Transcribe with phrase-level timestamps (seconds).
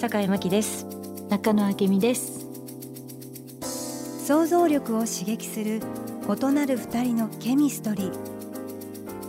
[0.00, 0.86] 坂井真希です。
[1.28, 2.46] 中野明美です。
[4.24, 5.82] 想像力を刺激する
[6.26, 8.12] 異なる二人のケミストリー。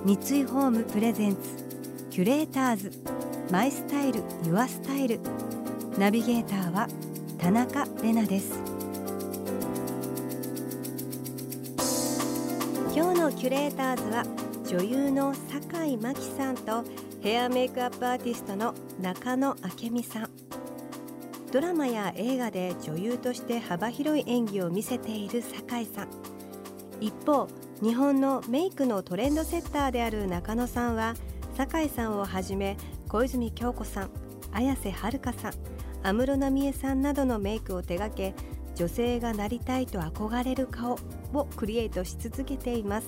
[0.05, 1.39] 三井ホームプレゼンツ
[2.09, 2.91] キュレーターズ。
[3.51, 5.19] マイスタイルユアスタイル。
[5.97, 6.87] ナビゲーターは
[7.37, 8.57] 田中れなです。
[12.95, 14.23] 今日のキュレーターズは
[14.65, 16.85] 女優の坂井真紀さんと
[17.21, 20.40] ヘアメイクアップアーティストの中野明美さん。
[21.51, 26.07] ドラマや映画で女優として幅広い演技を見せている酒井さん。
[27.01, 27.47] 一方
[27.81, 31.15] 日本のメイクのトレンドセッターである中野さんは
[31.57, 32.77] 酒井さんをはじめ
[33.09, 34.11] 小泉京子さん
[34.53, 35.53] 綾瀬はるかさん
[36.03, 38.33] 安室奈美恵さんなどのメイクを手掛け
[38.75, 40.97] 女性がなりたいと憧れる顔
[41.33, 43.07] をクリエイトし続けています。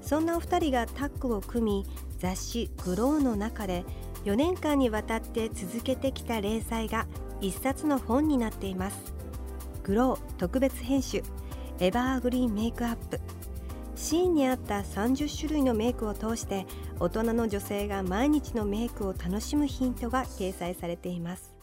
[0.00, 1.86] そんなお二人がタッグを組み
[2.18, 3.84] 雑誌「グローの中で
[4.24, 7.06] 4年間にわたって続けてきた連載が
[7.40, 9.14] 一冊の本になっています。
[9.82, 11.22] グロー特別編集
[11.78, 13.20] エバーグリーンメイクアップ。
[13.96, 16.66] シーンに合った30種類のメイクを通して
[16.98, 21.54] 大人の女性が毎日のメイクを楽しむヒントが掲載されています。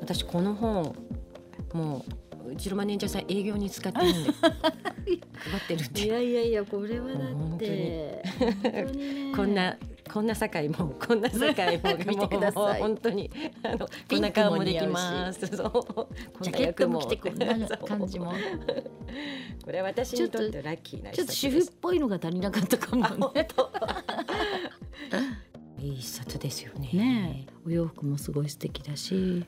[0.00, 0.94] 私この本
[1.74, 2.04] も
[2.46, 8.22] ううちのマネージャーさん営業に使ってるんで 配ってるんでいやいやいやこれはだって。
[9.36, 9.76] こんな
[10.18, 12.80] こんな堺もこんな堺も 見てください。
[12.80, 13.30] 本当に
[13.62, 15.46] あのこんな顔もできます。
[15.46, 16.42] そう。
[16.42, 18.32] ジャケットも役着てこんな感じも。
[19.64, 23.32] これは私にとってラッキーなちょっと主婦っぽいのが足りなかったかも。
[23.32, 23.46] ね
[25.78, 26.90] いい一冊ですよね。
[26.92, 27.52] ねえ。
[27.64, 29.46] お洋服もすごい素敵だし。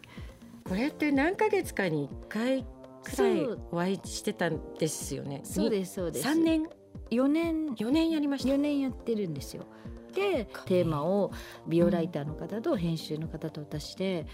[0.69, 2.65] これって何ヶ月かに一回
[3.03, 5.41] くらいお会いしてたんですよね。
[5.43, 6.23] そうですそうです。
[6.23, 6.69] 三年
[7.11, 7.75] ？4年。
[7.77, 8.51] 四年やりました。
[8.51, 9.65] 4年やってるんですよ
[10.11, 11.33] でテーマを
[11.67, 14.27] 美容ライターの方と編集の方と私で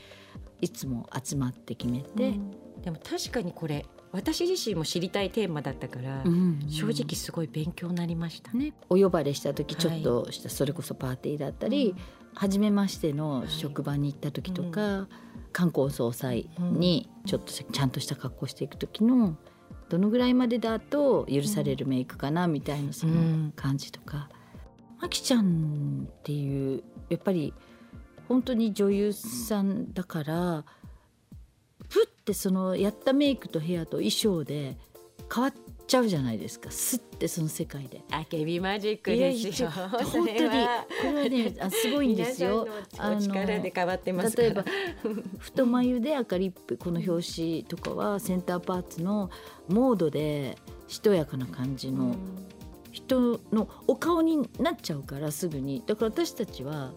[0.60, 2.34] いつも集まって決めて、
[2.82, 11.94] でも確かにこれ私自身も知りたいテーマだったから、うん正直すごい勉強になりました、ね、お呼ばれした時ちょっとした、それこそパーティーだったり、
[12.34, 15.08] 初めましての職場に行った時とか、
[15.53, 19.37] 観光総裁にちょっとちゃんとした格好していく時の
[19.88, 24.28] どのぐらいまでだと許されるメイクかなみたいなその感じとか。
[25.01, 27.55] まきちゃんっていうやっぱり
[28.29, 30.65] 本当に女優さんだから
[31.89, 34.77] ふってそのやったメイクとヘアと衣装で
[35.33, 35.53] 変わっ
[35.87, 36.71] ちゃうじゃないですか。
[36.71, 38.03] すってその世界で。
[38.11, 39.71] あけびマジックですよ。
[39.71, 42.67] 本当にこれはねあすごいんですよ。
[42.93, 44.65] 皆さんのお力で変わってます例えば
[45.39, 49.31] 太眉で赤リップこの表紙とかはセンターパーツの
[49.69, 50.59] モードで
[50.89, 52.17] しとやかな感じの
[52.97, 55.83] 人のお顔になっちゃうからすぐに。
[55.87, 56.93] だから私たちは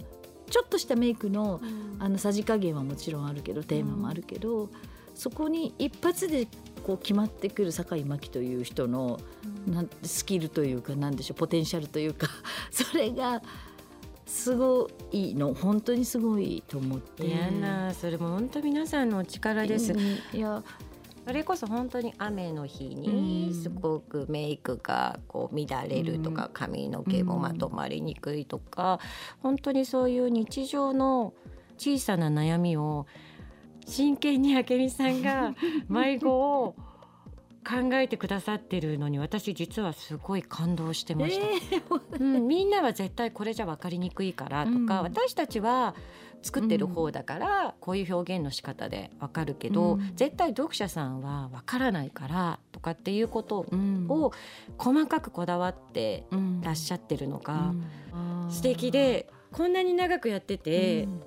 [0.49, 1.59] ちょっとしたメイクの
[1.99, 4.69] あのさじ加減はもちろんあるけどテーマもあるけど、
[5.13, 6.47] そこに一発で
[6.85, 9.19] こう決まってくる酒井真紀という人の、
[9.67, 12.27] なんスキルというかなんでしょうポテンシャルというか
[12.71, 13.41] それが
[14.25, 15.53] すごいの。
[15.53, 17.27] 本当にすごいと思って。
[17.27, 19.99] いやなそれも本当皆さんのお力です、うん。
[19.99, 20.63] いや
[21.29, 23.01] それこそ本当に雨の日うん。
[23.03, 28.99] にすごくメイクがこう乱れるとか、髪の毛もまとまりにくいとか、
[29.43, 31.35] 本当にそういう日常の
[31.77, 33.05] 小さな悩みを
[33.85, 35.53] 真剣に明美さんが
[35.87, 36.73] 迷子を
[37.63, 41.45] 考えてくださってるのに私実はすごい感動してました。
[41.45, 44.87] えーうん、みんなは絶対これじゃ分かりにくいからとか、うん。
[44.87, 45.93] 私たちは
[46.41, 50.11] 作ってる方だからこういう表現の仕方で分かるけど、うん。
[50.15, 54.05] 絶対読者さんは分からないからとかっていうことうん。
[54.09, 54.31] を
[54.77, 56.61] 細かくこだわってうん。
[56.61, 57.73] らっしゃってるのが
[58.45, 58.51] うん。
[58.51, 61.21] 素敵でこんなに長くやってて、うん。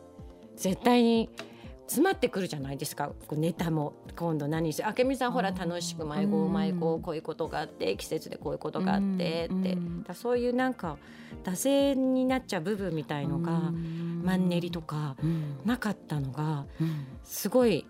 [0.57, 1.31] 絶対に
[1.87, 3.13] 詰まってくるじゃないですか。
[3.33, 3.93] ネタも。
[4.17, 6.53] 今度何して明美さんほら楽しく迷子うん。
[6.53, 10.03] 迷子こういうことがあって季節でこういうことがあってって、うん。
[10.03, 10.97] だそういうなんか
[11.45, 14.23] 惰性になっちゃう部分みたいのが、うん。
[14.25, 15.59] マンネリとかうん。
[15.65, 17.07] なかったのがうん。
[17.25, 17.87] すごい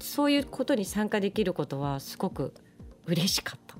[0.00, 2.52] そういうことに参加できることはすごく
[3.06, 3.74] 嬉しかった。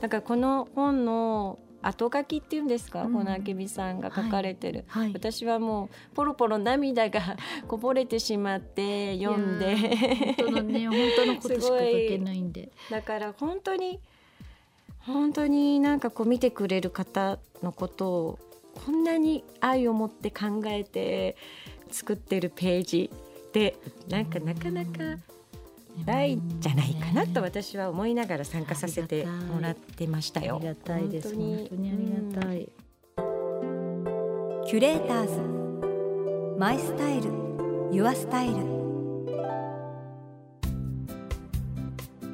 [0.00, 3.12] だからこの本の後書きっていうんですか、うん。
[3.12, 5.12] この明美さんが書かれてる、はい。
[5.12, 7.36] 私はもうポロポロ涙が
[7.68, 9.76] こぼれてしまって読んで。
[9.76, 12.70] 本当のね 本当のことしか書けないんで。
[12.90, 14.00] だから本当に
[15.00, 18.38] 本当になんかこう見てくれる方のことを
[18.84, 21.36] こんなに愛を持って考えて
[21.90, 23.10] 作ってるページ
[23.52, 23.76] で
[24.08, 25.18] なんかなかなか
[26.06, 30.56] ないんじゃないかなと私は思いながら参加させてもらってましたよ。
[30.56, 31.34] ありがたいです。
[31.34, 32.68] 本当にありがたい、
[34.66, 36.58] キュレーターズ。
[36.58, 37.30] マイスタイル。
[37.92, 38.56] ユアスタイル。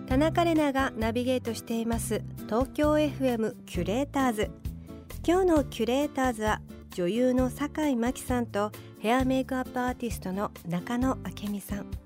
[0.07, 2.23] 田中れながナビゲートしています。
[2.47, 4.51] 東京 FM キュレーターズ。
[5.27, 6.61] 今日のキュレーターズは
[6.91, 12.04] 女優の酒井真紀さんとヘアメイクアップアーティストの中野明美さん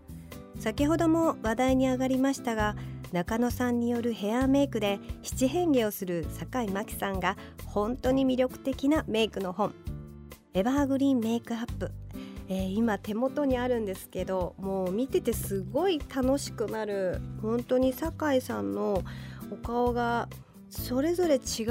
[0.59, 2.75] 先ほども話題に上がりましたが
[3.13, 9.75] 中野さんによるヘアメイクで七変化をする酒井真紀さんが本当に魅力的なメイクの本
[10.53, 11.91] エバーグリーンメイクアップ、
[12.49, 19.03] えー今手元にあるんですけどもう見ててすごい楽しくなる本当に酒井さんの
[19.51, 20.29] お顔が
[20.69, 21.65] それぞれ違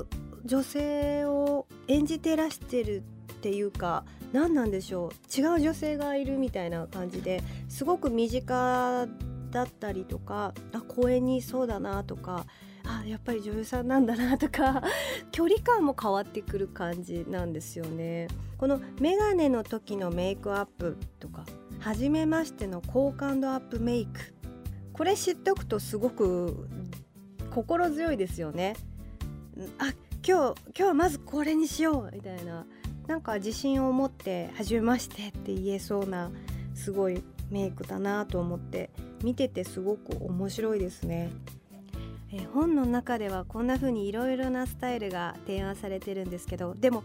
[0.00, 0.06] う
[0.44, 3.02] 女性を演じてらしてる
[3.40, 9.08] っていうか何なんでしょう違う女性がいるみたいな感じですごく身近
[9.50, 12.44] だったりとかあ公園にそうだなとか
[12.84, 14.82] あやっぱり女優さんなんだなとか
[15.32, 18.28] 距離感も変わってくる感じなんですよね。
[18.58, 21.46] このメガネの時のメイクアップとか
[21.78, 24.20] 初めましての好感度アップメイク
[24.92, 26.68] これ知っておくとすごく
[27.50, 28.76] 心強いですよね。
[29.78, 29.94] あ
[30.26, 32.66] 今日今日はまずこれにしようみたいな。
[33.06, 36.30] なんか自信を持って初めましてって言えそうな
[36.74, 38.90] すごいメイクだなと思って
[39.22, 41.30] 見ててすごく面白いですね。
[42.32, 47.02] え本の中ではこんな風にいろいろなスタイルが提案されてるんですけどでも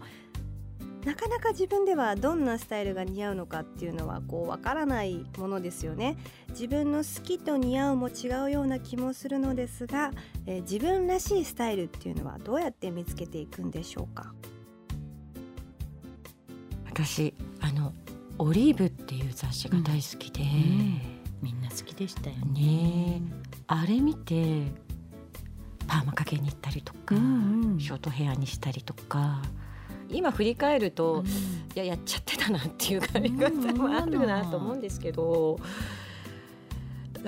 [1.04, 6.16] なかなか自分ではどんなスタイルが似合うのかっていうのはこうわからないものですよね。
[6.50, 10.10] 自分の好きと似合うも違うような気もするのですが、
[10.46, 14.34] え自分らしいスタイルっていうのはどうやって見つけていくんでしょうか？
[17.04, 17.92] 私あの
[18.38, 20.42] 「オリーブ」っていう雑誌が大好きで、
[21.42, 22.60] みんな好きでしたよね。
[22.62, 23.22] ね。
[23.66, 24.62] あれ見て
[25.86, 27.78] パーマかけに行ったりとか、うんうん。
[27.80, 29.42] ショートヘアにしたりとか。
[30.08, 31.26] 今振り返ると、うん。
[31.26, 31.30] い
[31.74, 35.58] ややっちゃってたなっていう感じ方もあるなと思うんですけど、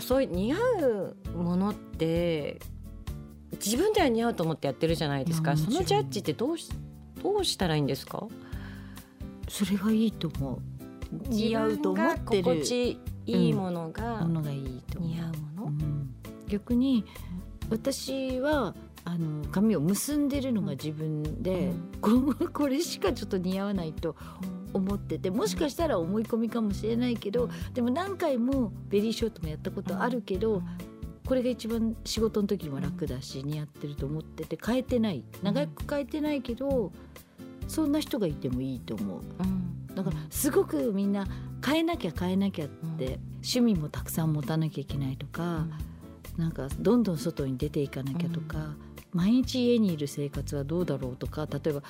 [0.01, 2.59] そういう似合うものって
[3.53, 5.59] 自分では似合うと思ってやってるじゃないですか。
[5.59, 6.71] そのジャッジってどうし
[7.23, 8.27] どうしたらいいんですか？
[9.49, 10.59] それがいいと思う。
[11.29, 15.65] 似合うと思って自分が心る地いいものがものがいいと思う似合うもの。
[15.65, 16.15] うん。
[16.49, 17.05] 逆に
[17.71, 18.75] 私は
[19.05, 22.11] あの髪を結んでるのが自分で、こ
[22.53, 24.17] これしかちょっと似合わないと
[24.73, 30.63] 思っててもしかしたら思い込みかもしれないけどでも何回もベリーショートもやったことあるけど
[31.27, 35.25] これが一番仕事の時も楽だし似合ってると思ってて変えてない。
[35.43, 36.93] 長く変えてないけど
[37.69, 39.21] そんな人がいてもいいと思う。
[39.21, 39.95] うん。
[39.95, 41.27] だからすごくみんな
[41.65, 45.67] 変えなきゃ変えなきゃって、趣味もたくさん持たなきゃいけないとか、
[46.37, 48.75] なんかどんどん外に出ていかなきゃとか、
[49.13, 51.83] 毎日家にいる生活はどうだろうとか例えば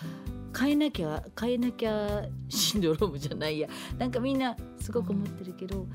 [0.58, 3.68] 変えなきゃ変えなきゃシンドロームじゃないや。
[3.98, 5.86] なんかみんなすごく思ってるけど、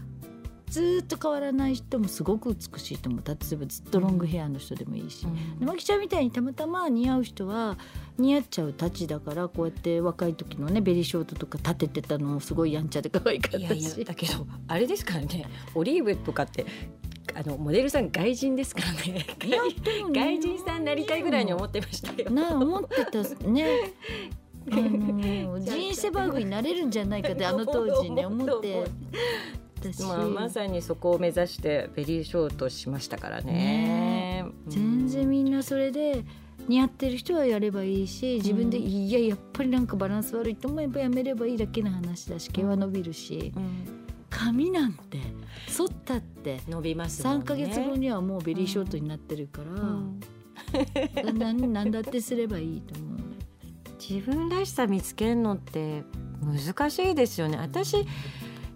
[0.73, 5.27] ずーっと変わらない人もすごく美しいと思う例えばずっとロングヘアの人でもいいし。
[5.59, 7.77] でまきちゃんみたいにたまたま似合う人は
[8.17, 13.61] 似合っちゃうたちだからこうやって若い時のねベリーショートとか立ててたのもすごいやんちゃで可愛かったし。
[13.61, 15.45] いやいやだけどあれですからね。
[15.75, 16.65] オリーブとかって
[17.35, 19.27] あのモデルさん外人ですからね。
[20.11, 22.31] 外人さんになりたいぐらいに思ってましたよ。
[22.31, 23.93] な思ってたね。
[24.71, 28.85] あのジーン・セバーグになれるんじゃないかってあの当時ね 思って
[29.83, 34.45] たし、まあ、まさにそこを目指してベリーショートしましたからね。
[34.67, 36.23] 全然みんなそれで
[36.67, 45.19] 似合ってる人はやればいいし自分で、うんいややっぱりなんかバランス悪いと思えばやめればいいだけの話だし毛は伸びるし、うん髪なんて
[45.67, 47.29] 剃ったって伸びますね。
[47.29, 53.19] 3ヶ月後にはもうベリーショートになってるから、うんなんなんだってすればいいと思う。
[53.99, 56.03] 自分らしさ見つけるのって
[56.41, 57.57] 難しいですよね。
[57.57, 57.95] 私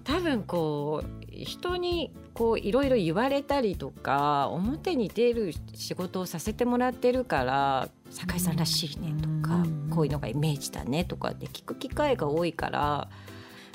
[0.08, 9.90] 多分こう人にこういろいろ言われたりとか表に出る仕事をさせてもらってるから酒井さんらしいねとか、うん。
[9.94, 13.10] こういうのがイメージだねとかって聞く機会が多いから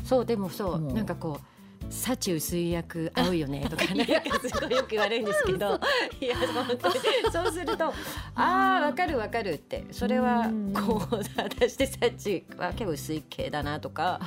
[0.05, 1.45] そうでもそう、もうなんかこう
[1.91, 5.81] 幸薄い役 合うよねとかなんかすごいよく言われるんですけど。
[6.21, 6.95] いや本当に。
[7.33, 7.53] そう。
[7.53, 7.93] すると
[8.35, 9.85] ああわかるわかるって。
[9.91, 14.21] それはこう私で幸は結構薄い系だなとか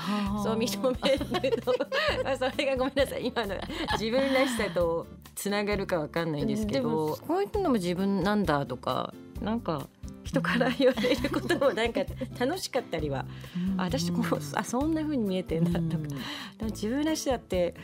[0.43, 0.79] そう認
[1.41, 1.73] めると
[2.23, 3.27] まあそれがごめんなさい。
[3.27, 3.55] 今の
[3.93, 7.17] 自分らしさとつながるかわかんないんですけど。
[7.27, 9.87] こういうのも自分なんだとかなんか
[10.25, 12.01] 人から言われることもなんか
[12.37, 13.25] 楽しかったりは、
[13.77, 16.09] あ私こうあそんな風に見えてんだとか,、
[16.59, 17.75] か自分らしさって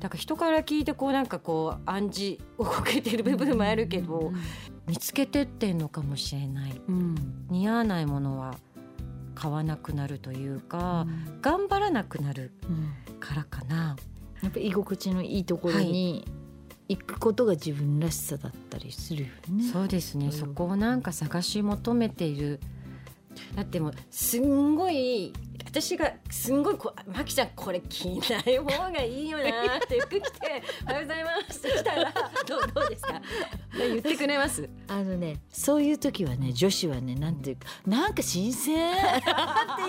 [0.00, 4.32] だから人から聞いてこうなんかこう暗示を受けてる部分もあるけど、
[4.88, 7.14] 見つけてってんのかもしれない、うん、
[7.48, 8.56] 似合わないものは
[9.36, 12.50] 買わなくなるというか、うん、頑張らなくなる
[13.20, 13.96] からかな。
[14.42, 16.39] やっぱ居心地のいいところに、はい
[16.90, 19.62] 行くことが自分らしさだったりするよね。
[19.72, 22.58] そうですね、そこをなんか探し求めている。
[23.54, 25.32] だってもうすんごい
[25.70, 32.12] 私がすんごいこう「マキちゃんこれ着ない方がいいよな」って服着て「おはようございます」って来たら
[32.46, 33.22] どうどうですか？
[33.78, 34.68] 言ってくれます？
[34.88, 38.90] あのねそういう時はね女子はねなんていうかなんか新鮮。
[38.90, 39.22] って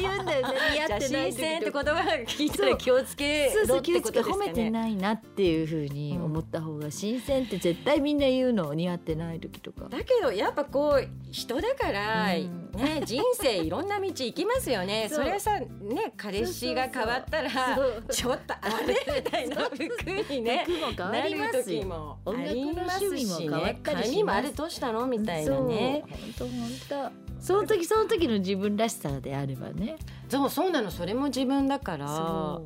[0.01, 1.81] 言うんだよね似合ってない新鮮って言葉
[2.27, 4.35] 聞いたら気をつけろってことですかね？
[4.35, 9.89] 褒めてないなっていうふうに思った方が新鮮って絶対みんな言うの似合ってない時とか。
[9.89, 15.07] だけどやっぱこう人だから、うん、ね人生いろんな道行きますよね。
[15.11, 17.50] それはさね彼氏が変わったら
[18.10, 18.94] ちょっとあれ？
[19.24, 19.63] みたいな。
[19.66, 19.80] 服
[20.34, 20.66] にね
[20.98, 22.28] なる時もあ
[22.68, 23.80] りますしね。
[23.84, 26.04] 髪もあれどうしたのみたいなね。
[26.08, 27.44] 本当本当。
[27.44, 29.98] その時その時の自分らしさであればね。
[30.30, 32.62] そうそうなのそれも自分だから。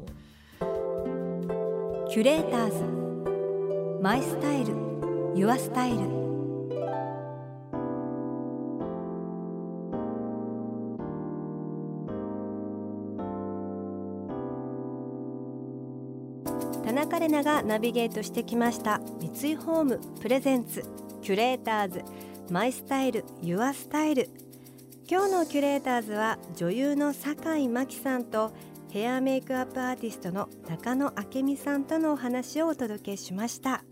[2.10, 2.84] キュレーターズ。
[4.02, 4.74] マイスタイル。
[5.36, 6.25] ユアスタイル
[16.86, 19.02] 田中れながナビゲートしてきました。
[19.20, 20.86] 三井ホームプレゼンツ
[21.24, 22.04] キュレーターズ
[22.52, 24.30] マイスタイルユアスタイル。
[25.10, 28.54] 今日のキュレーターズは女優の酒井真紀さんと
[28.92, 33.84] ヘアメイクアップアーティストの中野明美さんとのお話をお届けしました、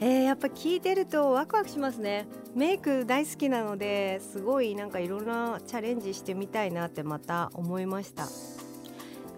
[0.00, 2.28] えー、やっぱ聞いてるとワクワクしますね。
[2.54, 8.28] メイク大好きなのですごいなんかいろんなチャレンジしてみたいなってまた思いました。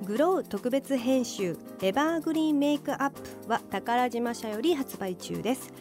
[0.03, 5.73] グロー特別編集エバーグリーンメイクアップは宝島社より発売中です。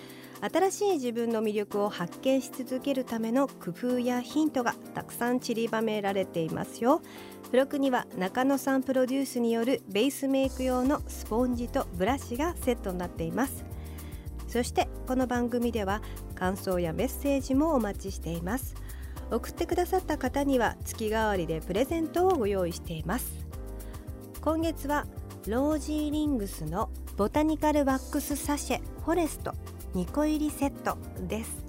[0.41, 7.01] 新しい自分の魅力を発見し続けるための工夫やヒントがたくさん散りばめられていますよ。
[7.45, 13.63] 付録には中野さんプロデュースによるベースメイク用のスポンジとブラシがセットになっています。
[14.49, 16.01] そしてこの番組では
[16.35, 18.75] 感想やメッセージもお待ちしています。
[19.31, 23.48] 送ってくださった方には月替わりでプレゼントをご用意しています。
[24.41, 25.05] 今月は
[25.47, 29.53] ロージーリングスのボタニカルワックスサシェフォレスト
[29.95, 31.65] 2個入りセットです。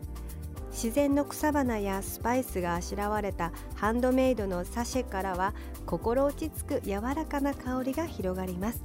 [0.70, 5.52] 自然の草花やスパイスがあしらわれたハンドメイドのサシェからは
[5.84, 8.84] 心落ち着く柔らかな香りが広がります。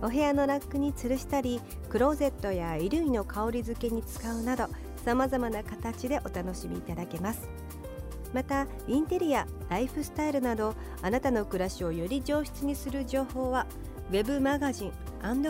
[0.00, 1.60] お部屋のラックに吊るしたり
[1.90, 4.66] クローゼットや衣類の香り付けに使うなど
[5.04, 7.50] さまざまな形でお楽しみいただけます。
[8.32, 13.66] またインテリアライフスタイルなどあなたの暮らしをより上質にする情報は
[14.10, 14.92] Web マガジン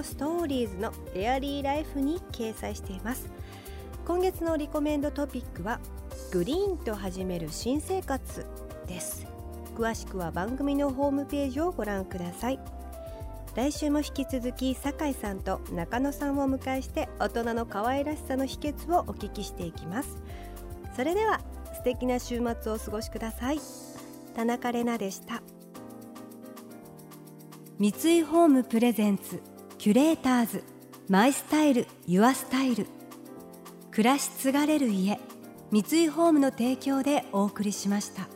[0.02, 3.30] ストーリーズのエアリーライフに掲載しています。
[4.06, 5.78] 今月のリコメンドトピックは
[6.32, 8.44] グリーンと始める新生活
[8.86, 9.26] です。
[9.76, 12.60] 詳しくは番組のホームページをご覧ください。
[13.54, 20.18] 来週も引き続き酒井さんと中野さんをお迎えして大人の可愛らしさの秘訣をお聞きしていきます。
[20.94, 21.40] それでは
[21.80, 23.58] 素敵な週末をお過ごしください。
[24.36, 25.40] 田中れなでした。
[27.78, 29.42] 三井ホームプレゼンツ
[29.78, 30.62] キュレーターズ
[31.08, 32.86] マイスタイルユアスタイル。
[33.90, 35.18] 暮らし継がれる家
[35.70, 38.28] 三井ホームの提供でお送りしました。